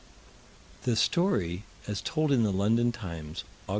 The 0.81 0.95
story, 0.95 1.63
as 1.85 2.01
told 2.01 2.31
in 2.31 2.41
the 2.41 2.51
London 2.51 2.91
Times, 2.91 3.43
Aug. 3.69 3.69